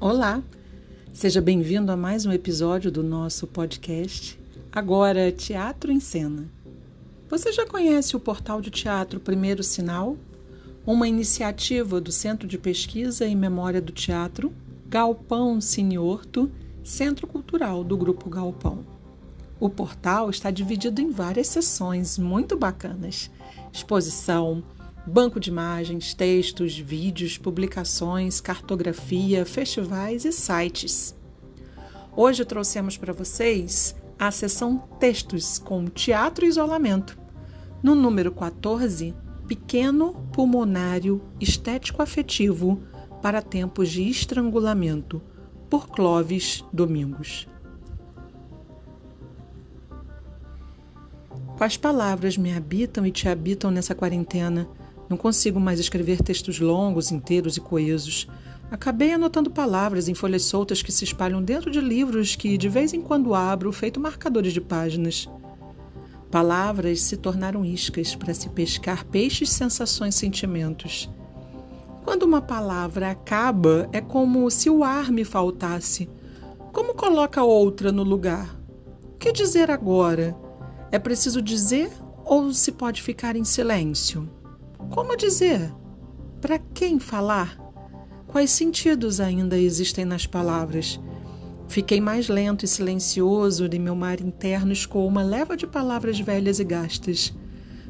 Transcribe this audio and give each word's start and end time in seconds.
Olá, 0.00 0.40
seja 1.12 1.40
bem-vindo 1.40 1.90
a 1.90 1.96
mais 1.96 2.24
um 2.24 2.30
episódio 2.30 2.88
do 2.88 3.02
nosso 3.02 3.48
podcast, 3.48 4.38
agora 4.70 5.32
Teatro 5.32 5.90
em 5.90 5.98
Cena. 5.98 6.48
Você 7.28 7.50
já 7.50 7.66
conhece 7.66 8.14
o 8.14 8.20
portal 8.20 8.60
de 8.60 8.70
teatro 8.70 9.18
Primeiro 9.18 9.60
Sinal? 9.64 10.16
Uma 10.86 11.08
iniciativa 11.08 12.00
do 12.00 12.12
Centro 12.12 12.46
de 12.46 12.56
Pesquisa 12.56 13.26
e 13.26 13.34
Memória 13.34 13.80
do 13.80 13.90
Teatro, 13.90 14.52
Galpão 14.86 15.60
Siniorto, 15.60 16.48
Centro 16.84 17.26
Cultural 17.26 17.82
do 17.82 17.96
Grupo 17.96 18.30
Galpão. 18.30 18.86
O 19.58 19.68
portal 19.68 20.30
está 20.30 20.48
dividido 20.48 21.00
em 21.00 21.10
várias 21.10 21.48
seções 21.48 22.16
muito 22.16 22.56
bacanas: 22.56 23.32
exposição, 23.72 24.62
banco 25.08 25.40
de 25.40 25.48
imagens, 25.48 26.12
textos, 26.12 26.78
vídeos, 26.78 27.38
publicações, 27.38 28.40
cartografia, 28.40 29.44
festivais 29.46 30.24
e 30.24 30.32
sites. 30.32 31.16
Hoje 32.14 32.44
trouxemos 32.44 32.96
para 32.96 33.12
vocês 33.12 33.96
a 34.18 34.30
seção 34.30 34.78
Textos 35.00 35.58
com 35.58 35.86
Teatro 35.86 36.44
e 36.44 36.48
Isolamento. 36.48 37.18
No 37.82 37.94
número 37.94 38.30
14, 38.32 39.14
Pequeno 39.46 40.14
Pulmonário 40.32 41.22
Estético 41.40 42.02
Afetivo 42.02 42.82
para 43.22 43.40
Tempos 43.40 43.88
de 43.90 44.08
Estrangulamento, 44.08 45.22
por 45.70 45.88
Clóvis 45.88 46.64
Domingos. 46.72 47.48
Quais 51.56 51.76
palavras 51.76 52.36
me 52.36 52.54
habitam 52.54 53.06
e 53.06 53.10
te 53.10 53.28
habitam 53.28 53.70
nessa 53.70 53.94
quarentena? 53.94 54.68
Não 55.08 55.16
consigo 55.16 55.58
mais 55.58 55.80
escrever 55.80 56.20
textos 56.20 56.60
longos, 56.60 57.10
inteiros 57.10 57.56
e 57.56 57.60
coesos. 57.60 58.28
Acabei 58.70 59.12
anotando 59.12 59.50
palavras 59.50 60.08
em 60.08 60.14
folhas 60.14 60.44
soltas 60.44 60.82
que 60.82 60.92
se 60.92 61.04
espalham 61.04 61.42
dentro 61.42 61.70
de 61.70 61.80
livros 61.80 62.36
que 62.36 62.58
de 62.58 62.68
vez 62.68 62.92
em 62.92 63.00
quando 63.00 63.34
abro, 63.34 63.72
feito 63.72 63.98
marcadores 63.98 64.52
de 64.52 64.60
páginas. 64.60 65.28
Palavras 66.30 67.00
se 67.00 67.16
tornaram 67.16 67.64
iscas 67.64 68.14
para 68.14 68.34
se 68.34 68.50
pescar 68.50 69.06
peixes, 69.06 69.48
sensações, 69.48 70.14
sentimentos. 70.14 71.08
Quando 72.04 72.24
uma 72.24 72.42
palavra 72.42 73.10
acaba, 73.10 73.88
é 73.92 74.00
como 74.00 74.50
se 74.50 74.68
o 74.68 74.84
ar 74.84 75.10
me 75.10 75.24
faltasse. 75.24 76.08
Como 76.70 76.94
coloca 76.94 77.42
outra 77.42 77.90
no 77.90 78.02
lugar? 78.02 78.58
O 79.04 79.16
que 79.18 79.32
dizer 79.32 79.70
agora? 79.70 80.36
É 80.92 80.98
preciso 80.98 81.40
dizer 81.40 81.90
ou 82.26 82.52
se 82.52 82.72
pode 82.72 83.02
ficar 83.02 83.34
em 83.34 83.44
silêncio? 83.44 84.28
Como 84.90 85.16
dizer? 85.16 85.72
Para 86.40 86.58
quem 86.58 86.98
falar? 86.98 87.56
Quais 88.26 88.50
sentidos 88.50 89.20
ainda 89.20 89.58
existem 89.58 90.04
nas 90.04 90.26
palavras? 90.26 91.00
Fiquei 91.68 92.00
mais 92.00 92.28
lento 92.28 92.64
e 92.64 92.68
silencioso 92.68 93.68
e 93.70 93.78
meu 93.78 93.94
mar 93.94 94.20
interno 94.20 94.72
escoou 94.72 95.06
uma 95.06 95.22
leva 95.22 95.56
de 95.56 95.66
palavras 95.66 96.18
velhas 96.18 96.58
e 96.58 96.64
gastas. 96.64 97.34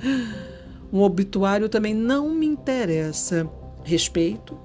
Um 0.90 1.02
obituário 1.02 1.68
também 1.68 1.94
não 1.94 2.30
me 2.30 2.46
interessa. 2.46 3.46
Respeito, 3.84 4.58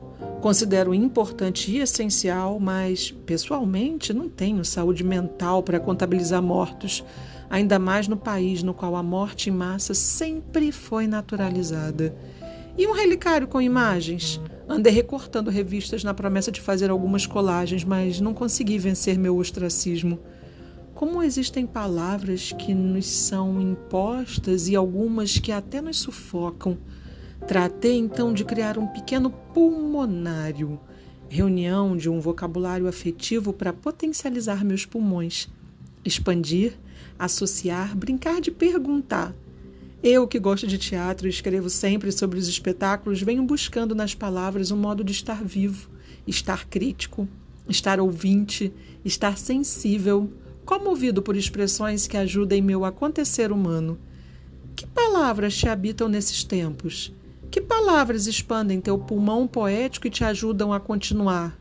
Considero 0.44 0.92
importante 0.92 1.70
e 1.70 1.78
essencial, 1.78 2.60
mas 2.60 3.10
pessoalmente 3.10 4.12
não 4.12 4.28
tenho 4.28 4.62
saúde 4.62 5.02
mental 5.02 5.62
para 5.62 5.80
contabilizar 5.80 6.42
mortos, 6.42 7.02
ainda 7.48 7.78
mais 7.78 8.08
no 8.08 8.16
país 8.18 8.62
no 8.62 8.74
qual 8.74 8.94
a 8.94 9.02
morte 9.02 9.48
em 9.48 9.52
massa 9.54 9.94
sempre 9.94 10.70
foi 10.70 11.06
naturalizada. 11.06 12.14
E 12.76 12.86
um 12.86 12.92
relicário 12.92 13.48
com 13.48 13.58
imagens? 13.58 14.38
Andei 14.68 14.92
recortando 14.92 15.50
revistas 15.50 16.04
na 16.04 16.12
promessa 16.12 16.52
de 16.52 16.60
fazer 16.60 16.90
algumas 16.90 17.26
colagens, 17.26 17.82
mas 17.82 18.20
não 18.20 18.34
consegui 18.34 18.76
vencer 18.76 19.16
meu 19.16 19.38
ostracismo. 19.38 20.20
Como 20.94 21.22
existem 21.22 21.66
palavras 21.66 22.52
que 22.52 22.74
nos 22.74 23.06
são 23.06 23.62
impostas 23.62 24.68
e 24.68 24.76
algumas 24.76 25.38
que 25.38 25.50
até 25.50 25.80
nos 25.80 25.96
sufocam. 25.96 26.76
Tratei 27.46 27.98
então 27.98 28.32
de 28.32 28.42
criar 28.42 28.78
um 28.78 28.86
pequeno 28.86 29.28
pulmonário, 29.28 30.80
reunião 31.28 31.94
de 31.94 32.08
um 32.08 32.18
vocabulário 32.18 32.88
afetivo 32.88 33.52
para 33.52 33.70
potencializar 33.70 34.64
meus 34.64 34.86
pulmões, 34.86 35.50
expandir, 36.02 36.72
associar, 37.18 37.94
brincar 37.94 38.40
de 38.40 38.50
perguntar. 38.50 39.34
Eu, 40.02 40.26
que 40.26 40.38
gosto 40.38 40.66
de 40.66 40.78
teatro 40.78 41.26
e 41.26 41.30
escrevo 41.30 41.68
sempre 41.68 42.10
sobre 42.12 42.38
os 42.38 42.48
espetáculos, 42.48 43.20
venho 43.20 43.42
buscando 43.42 43.94
nas 43.94 44.14
palavras 44.14 44.70
um 44.70 44.76
modo 44.78 45.04
de 45.04 45.12
estar 45.12 45.44
vivo, 45.44 45.90
estar 46.26 46.66
crítico, 46.66 47.28
estar 47.68 48.00
ouvinte, 48.00 48.72
estar 49.04 49.36
sensível, 49.36 50.32
comovido 50.64 51.20
por 51.20 51.36
expressões 51.36 52.06
que 52.06 52.16
ajudem 52.16 52.62
meu 52.62 52.86
acontecer 52.86 53.52
humano. 53.52 53.98
Que 54.74 54.86
palavras 54.86 55.54
te 55.54 55.68
habitam 55.68 56.08
nesses 56.08 56.42
tempos? 56.42 57.12
Que 57.54 57.60
palavras 57.60 58.26
expandem 58.26 58.80
teu 58.80 58.98
pulmão 58.98 59.46
poético 59.46 60.08
e 60.08 60.10
te 60.10 60.24
ajudam 60.24 60.72
a 60.72 60.80
continuar? 60.80 61.56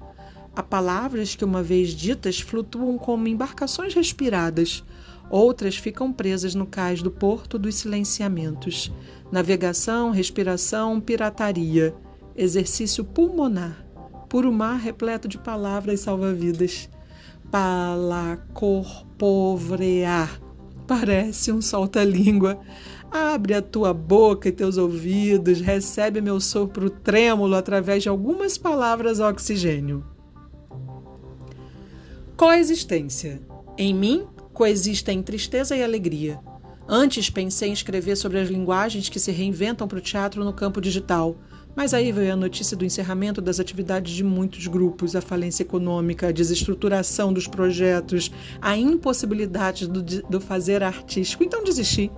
Há 0.55 0.63
palavras 0.63 1.35
que, 1.35 1.45
uma 1.45 1.61
vez 1.61 1.89
ditas, 1.89 2.39
flutuam 2.39 2.97
como 2.97 3.27
embarcações 3.27 3.93
respiradas. 3.93 4.83
Outras 5.29 5.75
ficam 5.75 6.11
presas 6.11 6.55
no 6.55 6.65
cais 6.65 7.03
do 7.03 7.11
porto 7.11 7.59
dos 7.59 7.75
silenciamentos. 7.75 8.91
Navegação, 9.31 10.09
respiração, 10.09 10.99
pirataria. 10.99 11.93
Exercício 12.35 13.05
pulmonar. 13.05 13.85
Puro 14.27 14.51
mar 14.51 14.79
repleto 14.79 15.27
de 15.27 15.37
palavras 15.37 15.99
salva-vidas. 15.99 16.89
Palacorpovrear. 17.51 20.41
Parece 20.87 21.51
um 21.51 21.61
solta-língua. 21.61 22.59
Abre 23.13 23.53
a 23.53 23.61
tua 23.61 23.93
boca 23.93 24.49
e 24.49 24.51
teus 24.51 24.75
ouvidos, 24.75 25.61
recebe 25.61 26.19
meu 26.19 26.41
sopro 26.41 26.89
trêmulo 26.89 27.53
através 27.53 28.01
de 28.01 28.09
algumas 28.09 28.57
palavras 28.57 29.19
oxigênio. 29.19 30.03
Coexistência. 32.35 33.39
Em 33.77 33.93
mim 33.93 34.25
coexistem 34.51 35.21
tristeza 35.21 35.77
e 35.77 35.83
alegria. 35.83 36.39
Antes 36.87 37.29
pensei 37.29 37.69
em 37.69 37.73
escrever 37.73 38.15
sobre 38.15 38.39
as 38.39 38.49
linguagens 38.49 39.09
que 39.09 39.19
se 39.19 39.31
reinventam 39.31 39.87
para 39.87 39.99
o 39.99 40.01
teatro 40.01 40.43
no 40.43 40.51
campo 40.51 40.81
digital, 40.81 41.37
mas 41.75 41.93
aí 41.93 42.11
veio 42.11 42.33
a 42.33 42.35
notícia 42.35 42.75
do 42.75 42.83
encerramento 42.83 43.39
das 43.39 43.59
atividades 43.59 44.11
de 44.11 44.23
muitos 44.23 44.65
grupos, 44.65 45.15
a 45.15 45.21
falência 45.21 45.61
econômica, 45.61 46.29
a 46.29 46.31
desestruturação 46.31 47.31
dos 47.31 47.47
projetos, 47.47 48.31
a 48.59 48.75
impossibilidade 48.75 49.87
do, 49.87 50.01
do 50.01 50.41
fazer 50.41 50.81
artístico, 50.81 51.43
então 51.43 51.63
desisti. 51.63 52.11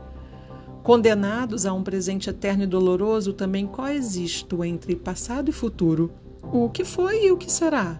Condenados 0.85 1.65
a 1.65 1.73
um 1.73 1.81
presente 1.81 2.29
eterno 2.29 2.61
e 2.61 2.67
doloroso, 2.67 3.33
também 3.33 3.65
coexisto 3.65 4.63
entre 4.63 4.95
passado 4.95 5.49
e 5.49 5.51
futuro. 5.51 6.13
O 6.43 6.69
que 6.69 6.85
foi 6.85 7.25
e 7.25 7.31
o 7.31 7.37
que 7.37 7.51
será? 7.51 7.99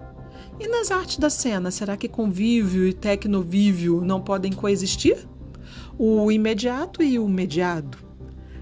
E 0.59 0.67
nas 0.67 0.91
artes 0.91 1.17
da 1.17 1.31
cena, 1.31 1.71
será 1.71 1.97
que 1.97 2.07
convívio 2.07 2.87
e 2.87 2.93
tecnovívio 2.93 4.01
não 4.01 4.21
podem 4.21 4.51
coexistir? 4.51 5.17
O 5.97 6.31
imediato 6.31 7.01
e 7.01 7.17
o 7.17 7.27
mediado? 7.27 7.97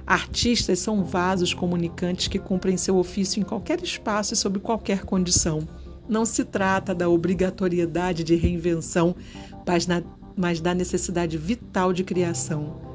Artistas 0.08 0.80
são 0.80 1.04
vasos 1.04 1.54
comunicantes 1.54 2.30
que 2.30 2.40
cumprem 2.40 2.78
seu 2.78 2.96
ofício 2.96 3.42
em 3.42 3.44
qualquer 3.44 3.84
espaço 3.84 4.34
e 4.34 4.38
sob 4.38 4.58
qualquer 4.60 5.04
condição. 5.04 5.68
Não 6.08 6.24
se 6.24 6.46
trata 6.46 6.96
da 6.96 7.10
obrigatoriedade 7.10 8.24
de 8.24 8.36
reinvenção, 8.36 9.18
mas, 9.68 9.86
na, 9.86 10.02
mas 10.34 10.62
da 10.62 10.74
necessidade 10.74 11.38
vital 11.38 11.92
de 11.92 12.06
criação. 12.06 12.93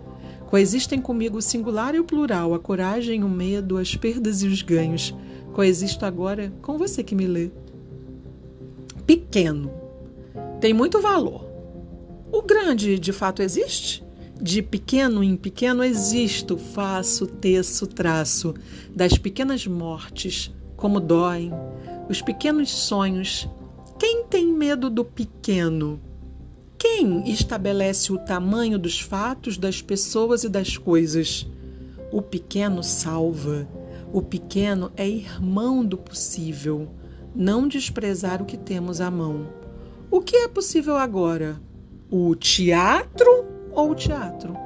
Coexistem 0.49 0.99
comigo 0.99 1.37
o 1.37 1.43
singular 1.43 1.95
e 1.95 2.01
o 2.01 2.05
plural, 2.05 2.55
a 2.55 2.59
coragem, 2.59 3.23
o 3.23 3.29
medo, 3.29 3.77
as 3.77 3.95
perdas 3.95 4.43
e 4.43 4.47
os 4.47 4.63
ganhos. 4.63 5.15
Coexisto 5.53 6.07
agora 6.07 6.51
com 6.63 6.79
você 6.79 7.05
que 7.05 7.15
me 7.15 7.27
lê. 7.27 7.51
Pequeno. 9.07 9.71
Tem 10.59 10.73
muito 10.73 11.03
valor. 11.03 11.45
O 12.33 12.41
grande, 12.41 12.99
de 12.99 13.13
fato, 13.13 13.43
existe? 13.43 14.03
De 14.41 14.63
pequeno 14.63 15.23
em 15.23 15.37
pequeno 15.37 15.85
existo, 15.85 16.57
faço, 16.57 17.27
teço, 17.27 17.87
traço, 17.87 18.55
das 18.97 19.19
pequenas 19.19 19.67
mortes, 19.67 20.51
como 20.77 20.99
doem, 20.99 21.53
os 22.09 22.23
pequenos 22.23 22.71
sonhos. 22.71 23.47
Quem 23.99 24.25
tem 24.25 24.47
medo 24.47 24.89
do 24.89 25.05
pequeno? 25.05 26.01
Quem 26.79 27.29
estabelece 27.29 28.13
o 28.13 28.19
tamanho 28.19 28.79
dos 28.79 29.01
fatos, 29.01 29.59
das 29.59 29.83
pessoas 29.83 30.45
e 30.45 30.49
das 30.49 30.77
coisas? 30.77 31.45
O 32.13 32.23
pequeno 32.23 32.85
salva. 32.85 33.69
O 34.13 34.23
pequeno 34.23 34.93
é 34.97 35.07
irmão 35.09 35.85
do 35.85 35.99
possível. 35.99 36.89
Não 37.35 37.67
desprezar 37.67 38.41
o 38.41 38.45
que 38.45 38.57
temos 38.57 39.01
à 39.01 39.11
mão. 39.11 39.49
O 40.09 40.21
que 40.21 40.37
é 40.37 40.47
possível 40.47 40.97
agora? 40.97 41.61
O 42.09 42.37
teatro 42.37 43.45
ou 43.73 43.91
o 43.91 43.95
teatro? 43.97 44.57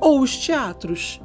Ou 0.00 0.22
os 0.22 0.38
teatros? 0.38 1.20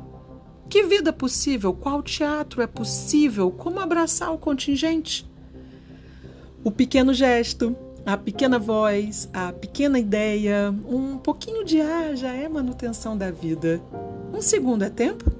Que 0.70 0.84
vida 0.84 1.14
possível? 1.14 1.74
Qual 1.74 2.04
teatro 2.04 2.62
é 2.62 2.68
possível? 2.68 3.50
Como 3.50 3.80
abraçar 3.80 4.34
o 4.34 4.38
contingente? 4.38 5.26
O 6.66 6.70
pequeno 6.70 7.14
gesto, 7.14 7.76
a 8.06 8.18
pequena 8.18 8.58
voz, 8.58 9.30
a 9.32 9.54
pequena 9.54 10.00
ideia, 10.00 10.74
um 10.88 11.18
pouquinho 11.18 11.64
de 11.64 11.80
ar 11.80 12.16
já 12.16 12.34
é 12.34 12.50
manutenção 12.50 13.16
da 13.18 13.30
vida. 13.30 13.82
Um 14.34 14.42
segundo 14.42 14.84
é 14.84 14.90
tempo? 14.90 15.32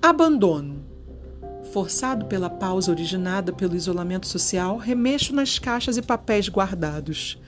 Abandono. 0.00 0.82
Forçado 1.72 2.26
pela 2.26 2.48
pausa 2.48 2.90
originada 2.90 3.52
pelo 3.52 3.74
isolamento 3.74 4.26
social, 4.26 4.76
remexo 4.76 5.34
nas 5.34 5.58
caixas 5.58 5.96
e 5.96 6.02
papéis 6.02 6.48
guardados. 6.48 7.40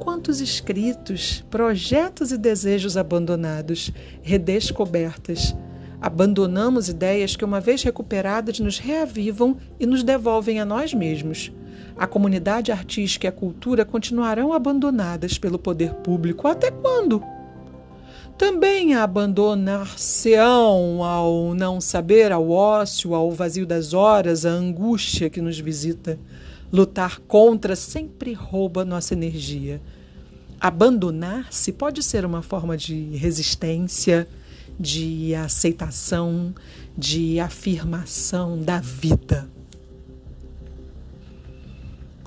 Quantos 0.00 0.40
escritos, 0.40 1.44
projetos 1.50 2.30
e 2.32 2.38
desejos 2.38 2.96
abandonados, 2.96 3.90
redescobertas. 4.22 5.54
Abandonamos 6.00 6.88
ideias 6.88 7.36
que, 7.36 7.44
uma 7.44 7.60
vez 7.60 7.82
recuperadas, 7.82 8.58
nos 8.58 8.78
reavivam 8.78 9.58
e 9.78 9.84
nos 9.84 10.02
devolvem 10.02 10.58
a 10.58 10.64
nós 10.64 10.94
mesmos. 10.94 11.52
A 11.96 12.06
comunidade 12.06 12.72
artística 12.72 13.26
e 13.26 13.28
a 13.28 13.32
cultura 13.32 13.84
continuarão 13.84 14.52
abandonadas 14.52 15.36
pelo 15.36 15.58
poder 15.58 15.92
público 15.96 16.48
até 16.48 16.70
quando? 16.70 17.22
Também 18.38 18.94
abandonar-se-ão 18.94 21.04
ao 21.04 21.54
não 21.54 21.78
saber, 21.78 22.32
ao 22.32 22.48
ócio, 22.48 23.14
ao 23.14 23.30
vazio 23.30 23.66
das 23.66 23.92
horas, 23.92 24.46
à 24.46 24.50
angústia 24.50 25.28
que 25.28 25.42
nos 25.42 25.60
visita. 25.60 26.18
Lutar 26.72 27.20
contra 27.28 27.76
sempre 27.76 28.32
rouba 28.32 28.82
nossa 28.82 29.12
energia. 29.12 29.82
Abandonar-se 30.58 31.70
pode 31.72 32.02
ser 32.02 32.24
uma 32.24 32.40
forma 32.40 32.78
de 32.78 33.14
resistência, 33.16 34.26
de 34.80 35.34
aceitação, 35.34 36.54
de 36.96 37.38
afirmação 37.38 38.58
da 38.58 38.80
vida. 38.80 39.46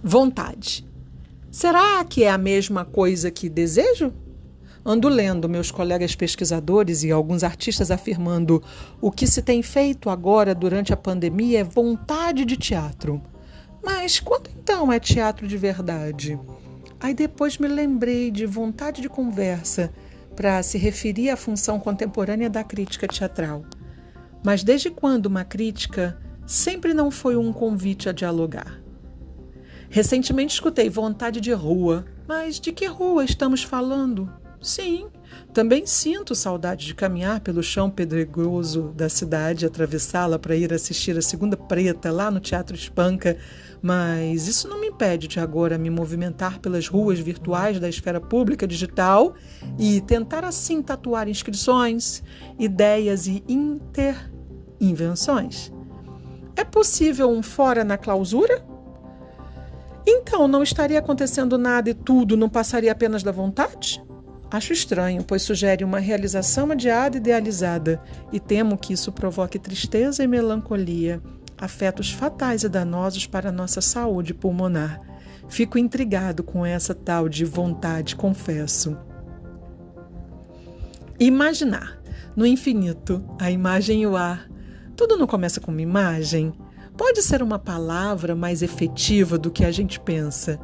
Vontade. 0.03 0.85
Será 1.49 2.03
que 2.05 2.23
é 2.23 2.29
a 2.29 2.37
mesma 2.37 2.85
coisa 2.85 3.31
que 3.31 3.49
desejo? 3.49 4.13
Ando 4.85 5.09
lendo 5.09 5.49
meus 5.49 5.71
colegas 5.71 6.13
pesquisadores 6.13 7.03
e 7.03 7.11
alguns 7.11 7.43
artistas 7.43 7.89
afirmando 7.89 8.61
o 9.01 9.09
que 9.09 9.25
se 9.25 9.41
tem 9.41 9.63
feito 9.63 10.09
agora 10.09 10.53
durante 10.53 10.93
a 10.93 10.97
pandemia 10.97 11.61
é 11.61 11.63
vontade 11.63 12.45
de 12.45 12.55
teatro. 12.55 13.19
Mas 13.83 14.19
quando 14.19 14.49
então 14.49 14.93
é 14.93 14.99
teatro 14.99 15.47
de 15.47 15.57
verdade? 15.57 16.39
Aí 16.99 17.15
depois 17.15 17.57
me 17.57 17.67
lembrei 17.67 18.29
de 18.29 18.45
vontade 18.45 19.01
de 19.01 19.09
conversa 19.09 19.91
para 20.35 20.61
se 20.63 20.77
referir 20.77 21.29
à 21.29 21.37
função 21.37 21.79
contemporânea 21.79 22.49
da 22.49 22.63
crítica 22.63 23.07
teatral. 23.07 23.65
Mas 24.43 24.63
desde 24.63 24.89
quando 24.89 25.27
uma 25.27 25.43
crítica 25.45 26.17
sempre 26.45 26.93
não 26.93 27.09
foi 27.09 27.37
um 27.37 27.53
convite 27.53 28.09
a 28.09 28.11
dialogar? 28.11 28.81
Recentemente 29.89 30.53
escutei 30.53 30.89
vontade 30.89 31.39
de 31.39 31.53
rua, 31.53 32.05
mas 32.27 32.59
de 32.59 32.71
que 32.71 32.85
rua 32.85 33.23
estamos 33.23 33.63
falando? 33.63 34.31
Sim, 34.63 35.05
também 35.53 35.85
sinto 35.85 36.33
saudade 36.33 36.85
de 36.85 36.95
caminhar 36.95 37.41
pelo 37.41 37.61
chão 37.61 37.91
pedregoso 37.91 38.93
da 38.95 39.09
cidade, 39.09 39.65
atravessá-la 39.65 40.39
para 40.39 40.55
ir 40.55 40.73
assistir 40.73 41.17
a 41.17 41.21
Segunda 41.21 41.57
Preta 41.57 42.13
lá 42.13 42.31
no 42.31 42.39
Teatro 42.39 42.73
Espanca, 42.73 43.37
mas 43.81 44.47
isso 44.47 44.69
não 44.69 44.79
me 44.79 44.87
impede 44.87 45.27
de 45.27 45.41
agora 45.41 45.77
me 45.77 45.89
movimentar 45.89 46.59
pelas 46.59 46.87
ruas 46.87 47.19
virtuais 47.19 47.77
da 47.77 47.89
esfera 47.89 48.21
pública 48.21 48.65
digital 48.65 49.35
e 49.77 49.99
tentar 49.99 50.45
assim 50.45 50.81
tatuar 50.81 51.27
inscrições, 51.27 52.23
ideias 52.57 53.27
e 53.27 53.43
interinvenções. 53.45 55.73
É 56.55 56.63
possível 56.63 57.29
um 57.29 57.43
fora 57.43 57.83
na 57.83 57.97
clausura? 57.97 58.65
Então 60.07 60.47
não 60.47 60.63
estaria 60.63 60.99
acontecendo 60.99 61.57
nada 61.57 61.89
e 61.89 61.93
tudo 61.93 62.37
não 62.37 62.47
passaria 62.47 62.93
apenas 62.93 63.23
da 63.23 63.33
vontade? 63.33 64.01
Acho 64.53 64.71
estranho, 64.71 65.23
pois 65.23 65.41
sugere 65.41 65.83
uma 65.83 65.97
realização 65.97 66.69
adiada 66.69 67.17
e 67.17 67.19
idealizada, 67.19 67.99
e 68.31 68.39
temo 68.39 68.77
que 68.77 68.93
isso 68.93 69.11
provoque 69.11 69.57
tristeza 69.57 70.23
e 70.23 70.27
melancolia, 70.27 71.19
afetos 71.57 72.11
fatais 72.11 72.61
e 72.61 72.69
danosos 72.69 73.25
para 73.25 73.49
a 73.49 73.51
nossa 73.51 73.81
saúde 73.81 74.31
pulmonar. 74.31 75.01
Fico 75.49 75.79
intrigado 75.79 76.43
com 76.43 76.63
essa 76.63 76.93
tal 76.93 77.27
de 77.27 77.43
vontade, 77.43 78.15
confesso. 78.15 78.95
Imaginar. 81.19 81.99
No 82.35 82.45
infinito, 82.45 83.25
a 83.39 83.49
imagem 83.49 84.03
e 84.03 84.07
o 84.07 84.15
ar. 84.15 84.47
Tudo 84.95 85.17
não 85.17 85.25
começa 85.25 85.59
com 85.59 85.71
uma 85.71 85.81
imagem? 85.81 86.53
Pode 86.95 87.23
ser 87.23 87.41
uma 87.41 87.57
palavra 87.57 88.35
mais 88.35 88.61
efetiva 88.61 89.35
do 89.35 89.49
que 89.49 89.65
a 89.65 89.71
gente 89.71 89.99
pensa. 89.99 90.59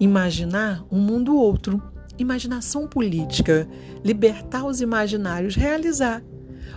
Imaginar 0.00 0.82
um 0.90 0.98
mundo 0.98 1.36
outro 1.36 1.92
imaginação 2.18 2.86
política, 2.86 3.68
libertar 4.04 4.64
os 4.64 4.80
imaginários, 4.80 5.54
realizar. 5.54 6.22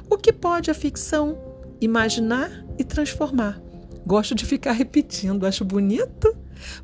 O 0.10 0.17
que 0.17 0.32
pode 0.32 0.72
a 0.72 0.74
ficção? 0.74 1.38
Imaginar 1.79 2.65
e 2.77 2.84
transformar. 2.84 3.62
Gosto 4.06 4.34
de 4.34 4.46
ficar 4.46 4.72
repetindo, 4.72 5.46
acho 5.46 5.65
bonito. 5.65 6.36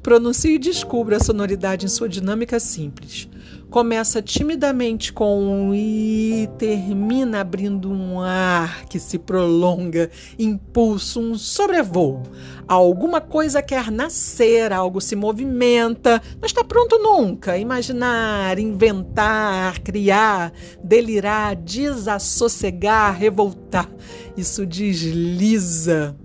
Pronuncie 0.02 0.56
e 0.56 0.60
descubra 0.60 1.18
a 1.18 1.20
sonoridade 1.20 1.86
em 1.86 1.90
sua 1.90 2.08
dinâmica 2.08 2.60
simples. 2.60 3.28
Começa 3.74 4.22
timidamente 4.22 5.12
com 5.12 5.42
um 5.44 5.74
e 5.74 6.48
termina 6.60 7.42
abrindo 7.42 7.92
um 7.92 8.22
ar 8.22 8.86
que 8.86 9.00
se 9.00 9.18
prolonga, 9.18 10.12
impulso, 10.38 11.20
um 11.20 11.36
sobrevoo. 11.36 12.22
Alguma 12.68 13.20
coisa 13.20 13.64
quer 13.64 13.90
nascer, 13.90 14.72
algo 14.72 15.02
se 15.02 15.16
movimenta, 15.16 16.22
não 16.40 16.46
está 16.46 16.64
pronto 16.64 17.00
nunca. 17.00 17.58
Imaginar, 17.58 18.60
inventar, 18.60 19.80
criar, 19.80 20.54
delirar, 20.84 21.56
desassossegar, 21.56 23.18
revoltar. 23.18 23.90
Isso 24.38 24.68
desliza 24.68 26.16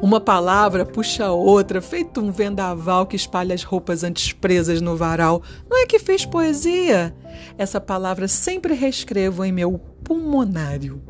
uma 0.00 0.20
palavra 0.20 0.84
puxa 0.84 1.30
outra, 1.30 1.80
feito 1.80 2.20
um 2.20 2.30
vendaval 2.30 3.06
que 3.06 3.16
espalha 3.16 3.54
as 3.54 3.62
roupas 3.62 4.04
antes 4.04 4.32
presas 4.32 4.80
no 4.80 4.96
varal. 4.96 5.42
Não 5.68 5.82
é 5.82 5.86
que 5.86 5.98
fez 5.98 6.24
poesia? 6.24 7.14
Essa 7.56 7.80
palavra 7.80 8.28
sempre 8.28 8.74
reescrevo 8.74 9.44
em 9.44 9.52
meu 9.52 9.80
pulmonário. 10.04 11.02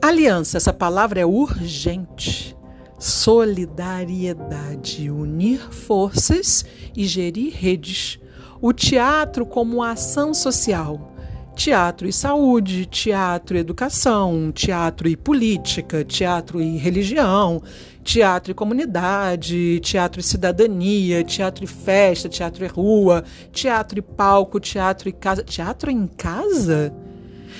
Aliança, 0.00 0.56
essa 0.56 0.72
palavra 0.72 1.20
é 1.20 1.26
urgente. 1.26 2.56
Solidariedade, 2.98 5.10
unir 5.10 5.60
forças 5.72 6.64
e 6.96 7.04
gerir 7.04 7.52
redes. 7.54 8.18
O 8.60 8.72
teatro 8.72 9.44
como 9.44 9.82
ação 9.82 10.32
social 10.32 11.11
teatro 11.54 12.08
e 12.08 12.12
saúde, 12.12 12.86
teatro 12.86 13.56
e 13.56 13.60
educação, 13.60 14.50
teatro 14.52 15.08
e 15.08 15.16
política, 15.16 16.04
teatro 16.04 16.60
e 16.60 16.76
religião, 16.78 17.62
teatro 18.02 18.52
e 18.52 18.54
comunidade, 18.54 19.78
teatro 19.80 20.20
e 20.20 20.22
cidadania, 20.22 21.22
teatro 21.22 21.64
e 21.64 21.66
festa, 21.66 22.28
teatro 22.28 22.64
e 22.64 22.68
rua, 22.68 23.24
teatro 23.52 23.98
e 23.98 24.02
palco, 24.02 24.58
teatro 24.58 25.08
e 25.08 25.12
casa. 25.12 25.42
Teatro 25.42 25.90
em 25.90 26.06
casa? 26.06 26.92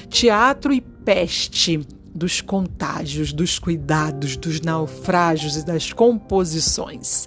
Teatro 0.09 0.73
e 0.73 0.81
peste. 0.81 1.87
dos 2.15 2.43
contágios, 2.43 3.33
dos 3.33 3.59
cuidados, 3.59 4.37
dos 4.37 4.61
naufrágios 4.61 5.57
e 5.57 5.65
das 5.65 5.93
composições. 5.95 7.27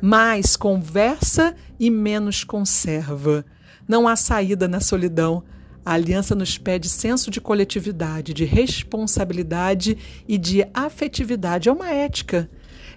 Mais 0.00 0.56
conversa 0.56 1.54
e 1.78 1.90
menos 1.90 2.42
conserva. 2.42 3.44
Não 3.86 4.08
há 4.08 4.16
saída 4.16 4.66
na 4.66 4.80
solidão. 4.80 5.44
A 5.84 5.92
aliança 5.92 6.34
nos 6.34 6.56
pede 6.56 6.88
senso 6.88 7.30
de 7.30 7.40
coletividade, 7.40 8.32
de 8.32 8.44
responsabilidade 8.44 9.98
e 10.26 10.38
de 10.38 10.66
afetividade. 10.72 11.68
É 11.68 11.72
uma 11.72 11.90
ética. 11.90 12.48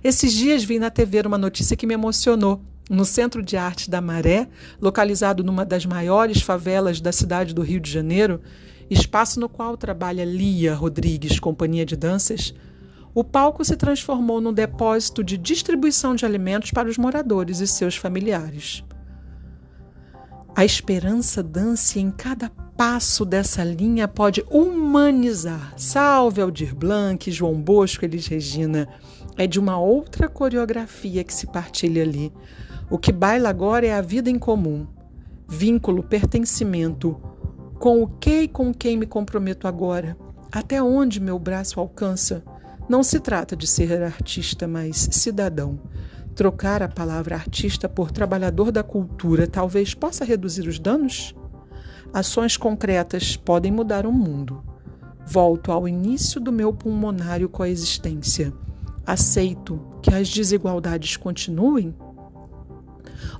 Esses 0.01 0.31
dias 0.31 0.63
vi 0.63 0.79
na 0.79 0.89
TV 0.89 1.21
uma 1.25 1.37
notícia 1.37 1.75
que 1.75 1.85
me 1.85 1.93
emocionou. 1.93 2.61
No 2.89 3.03
Centro 3.03 3.43
de 3.43 3.57
Arte 3.57 3.89
da 3.89 3.99
Maré, 3.99 4.47
localizado 4.79 5.43
numa 5.43 5.65
das 5.65 5.85
maiores 5.85 6.41
favelas 6.41 7.01
da 7.01 7.11
cidade 7.11 7.53
do 7.53 7.61
Rio 7.61 7.81
de 7.81 7.91
Janeiro, 7.91 8.39
espaço 8.89 9.41
no 9.41 9.49
qual 9.49 9.75
trabalha 9.75 10.23
Lia 10.23 10.73
Rodrigues, 10.73 11.37
companhia 11.37 11.85
de 11.85 11.97
danças, 11.97 12.53
o 13.13 13.25
palco 13.25 13.65
se 13.65 13.75
transformou 13.75 14.39
num 14.39 14.53
depósito 14.53 15.21
de 15.21 15.37
distribuição 15.37 16.15
de 16.15 16.25
alimentos 16.25 16.71
para 16.71 16.87
os 16.87 16.97
moradores 16.97 17.59
e 17.59 17.67
seus 17.67 17.97
familiares. 17.97 18.83
A 20.57 20.65
esperança 20.65 21.43
dance 21.43 21.99
em 21.99 22.09
cada 22.09 22.49
passo 22.75 23.23
dessa 23.23 23.63
linha 23.63 24.07
pode 24.07 24.43
humanizar. 24.49 25.75
Salve 25.77 26.41
Aldir 26.41 26.73
Blanc, 26.73 27.29
João 27.29 27.61
Bosco, 27.61 28.03
Elis 28.03 28.25
Regina. 28.25 28.89
É 29.37 29.45
de 29.45 29.59
uma 29.59 29.79
outra 29.79 30.27
coreografia 30.27 31.23
que 31.23 31.31
se 31.31 31.45
partilha 31.45 32.01
ali. 32.01 32.33
O 32.89 32.97
que 32.97 33.11
baila 33.11 33.49
agora 33.49 33.85
é 33.85 33.93
a 33.93 34.01
vida 34.01 34.31
em 34.31 34.39
comum. 34.39 34.87
Vínculo, 35.47 36.01
pertencimento, 36.01 37.21
com 37.77 38.01
o 38.01 38.07
que 38.07 38.41
e 38.41 38.47
com 38.47 38.73
quem 38.73 38.97
me 38.97 39.05
comprometo 39.05 39.67
agora? 39.67 40.17
Até 40.51 40.81
onde 40.81 41.21
meu 41.21 41.37
braço 41.37 41.79
alcança? 41.79 42.43
Não 42.89 43.03
se 43.03 43.19
trata 43.19 43.55
de 43.55 43.67
ser 43.67 44.01
artista, 44.01 44.67
mas 44.67 45.07
cidadão. 45.11 45.79
Trocar 46.37 46.83
a 46.83 46.87
palavra 46.87 47.33
artista 47.33 47.89
por 47.89 48.11
trabalhador 48.11 48.71
da 48.71 48.83
cultura 48.83 49.47
talvez 49.47 49.95
possa 49.95 50.23
reduzir 50.23 50.67
os 50.67 50.77
danos? 50.77 51.33
Ações 52.13 52.55
concretas 52.55 53.35
podem 53.35 53.71
mudar 53.71 54.05
o 54.05 54.11
mundo. 54.11 54.63
Volto 55.25 55.71
ao 55.71 55.87
início 55.87 56.39
do 56.39 56.51
meu 56.51 56.71
pulmonário 56.71 57.49
coexistência. 57.49 58.53
Aceito 59.03 59.81
que 59.99 60.13
as 60.13 60.29
desigualdades 60.29 61.17
continuem? 61.17 61.95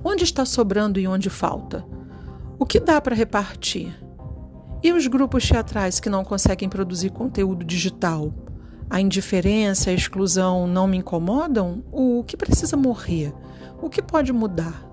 Onde 0.02 0.24
está 0.24 0.44
sobrando 0.44 0.98
e 0.98 1.06
onde 1.06 1.30
falta? 1.30 1.86
O 2.58 2.66
que 2.66 2.80
dá 2.80 3.00
para 3.00 3.14
repartir? 3.14 3.96
E 4.82 4.92
os 4.92 5.06
grupos 5.06 5.48
teatrais 5.48 6.00
que 6.00 6.10
não 6.10 6.24
conseguem 6.24 6.68
produzir 6.68 7.10
conteúdo 7.10 7.64
digital? 7.64 8.34
A 8.90 9.00
indiferença, 9.00 9.90
a 9.90 9.92
exclusão 9.92 10.66
não 10.66 10.86
me 10.86 10.96
incomodam? 10.96 11.84
O 11.92 12.24
que 12.24 12.34
precisa 12.36 12.76
morrer? 12.76 13.34
O 13.82 13.90
que 13.90 14.02
pode 14.02 14.32
mudar? 14.32 14.86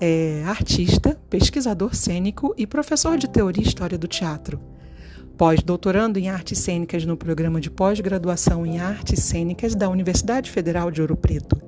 é 0.00 0.44
artista, 0.46 1.20
pesquisador 1.28 1.96
cênico 1.96 2.54
e 2.56 2.64
professor 2.64 3.18
de 3.18 3.28
teoria 3.28 3.64
e 3.64 3.66
história 3.66 3.98
do 3.98 4.06
teatro. 4.06 4.75
Pós-doutorando 5.36 6.18
em 6.18 6.30
artes 6.30 6.58
cênicas 6.58 7.04
no 7.04 7.14
programa 7.14 7.60
de 7.60 7.70
pós-graduação 7.70 8.64
em 8.64 8.80
artes 8.80 9.22
cênicas 9.22 9.74
da 9.74 9.86
Universidade 9.86 10.50
Federal 10.50 10.90
de 10.90 11.02
Ouro 11.02 11.14
Preto. 11.14 11.60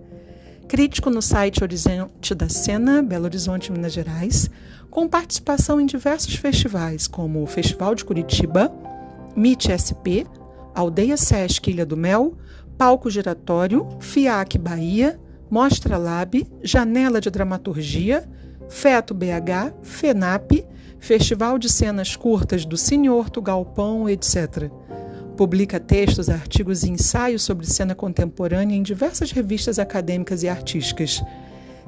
Crítico 0.66 1.10
no 1.10 1.20
site 1.20 1.62
Horizonte 1.62 2.34
da 2.34 2.48
Cena, 2.48 3.02
Belo 3.02 3.26
Horizonte, 3.26 3.70
Minas 3.70 3.92
Gerais, 3.92 4.50
com 4.90 5.06
participação 5.06 5.78
em 5.78 5.84
diversos 5.84 6.34
festivais, 6.34 7.06
como 7.06 7.42
o 7.42 7.46
Festival 7.46 7.94
de 7.94 8.06
Curitiba, 8.06 8.72
MIT 9.36 9.70
SP, 9.76 10.24
Aldeia 10.74 11.18
Sesc 11.18 11.70
Ilha 11.70 11.84
do 11.84 11.96
Mel, 11.96 12.38
Palco 12.78 13.10
Giratório, 13.10 13.86
FIAC 14.00 14.56
Bahia, 14.56 15.20
Mostra 15.50 15.98
Lab, 15.98 16.46
Janela 16.62 17.20
de 17.20 17.28
Dramaturgia, 17.28 18.26
Feto 18.70 19.12
BH, 19.12 19.74
FENAP, 19.82 20.64
Festival 21.00 21.58
de 21.58 21.68
Cenas 21.68 22.16
Curtas 22.16 22.64
do 22.64 22.76
Cine 22.76 23.08
Horto 23.08 23.40
Galpão, 23.40 24.08
etc. 24.08 24.70
Publica 25.36 25.78
textos, 25.80 26.28
artigos 26.28 26.82
e 26.82 26.90
ensaios 26.90 27.42
sobre 27.42 27.66
cena 27.66 27.94
contemporânea 27.94 28.76
em 28.76 28.82
diversas 28.82 29.30
revistas 29.30 29.78
acadêmicas 29.78 30.42
e 30.42 30.48
artísticas. 30.48 31.22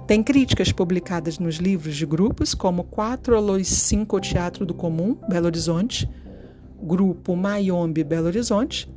Tem 0.07 0.23
críticas 0.23 0.73
publicadas 0.73 1.39
nos 1.39 1.57
livros 1.57 1.97
de 1.97 2.07
grupos 2.07 2.55
como 2.55 2.85
Quatro 2.85 3.37
Alôs 3.37 3.69
Cinco 3.69 4.21
Teatro 4.21 4.65
do 4.65 4.73
Comum, 4.73 5.17
Belo 5.29 5.47
Horizonte, 5.47 6.09
Grupo 6.83 7.37
Mayombe, 7.37 8.05
Belo 8.05 8.27
Horizonte, 8.27 8.89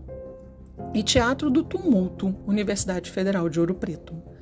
e 0.93 1.03
Teatro 1.03 1.50
do 1.50 1.63
Tumulto, 1.63 2.34
Universidade 2.48 3.12
Federal 3.12 3.50
de 3.50 3.60
Ouro 3.60 3.75
Preto 3.75 4.32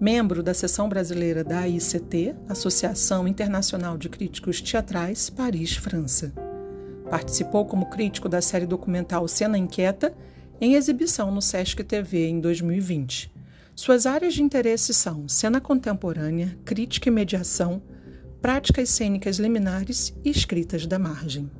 membro 0.00 0.42
da 0.42 0.52
seção 0.52 0.88
brasileira 0.88 1.44
da 1.44 1.60
AICT, 1.60 2.34
Associação 2.48 3.28
Internacional 3.28 3.96
de 3.96 4.08
Críticos 4.08 4.60
Teatrais, 4.60 5.30
Paris, 5.30 5.76
França. 5.76 6.32
Participou 7.08 7.64
como 7.66 7.90
crítico 7.90 8.28
da 8.28 8.40
série 8.40 8.66
documental 8.66 9.26
Cena 9.28 9.56
Inquieta, 9.56 10.14
em 10.60 10.74
exibição 10.74 11.30
no 11.30 11.42
Sesc 11.42 11.82
TV 11.84 12.26
em 12.26 12.40
2020. 12.40 13.32
Suas 13.74 14.06
áreas 14.06 14.34
de 14.34 14.42
interesse 14.42 14.94
são 14.94 15.28
cena 15.28 15.60
contemporânea, 15.60 16.56
crítica 16.64 17.08
e 17.08 17.12
mediação, 17.12 17.82
práticas 18.40 18.90
cênicas 18.90 19.38
liminares 19.38 20.14
e 20.24 20.30
escritas 20.30 20.86
da 20.86 20.98
margem. 20.98 21.50